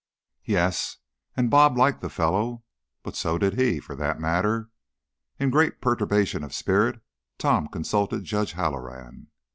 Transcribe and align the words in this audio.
Yes, 0.45 0.97
and 1.37 1.51
"Bob" 1.51 1.77
liked 1.77 2.01
the 2.01 2.09
fellow 2.09 2.63
but 3.03 3.15
so 3.15 3.37
did 3.37 3.53
he, 3.53 3.79
for 3.79 3.93
that 3.97 4.19
matter. 4.19 4.71
In 5.37 5.51
great 5.51 5.79
perturbation 5.79 6.43
of 6.43 6.55
spirit 6.55 6.99
Tom 7.37 7.67
consulted 7.67 8.23
Judge 8.23 8.53
Halloran. 8.53 9.27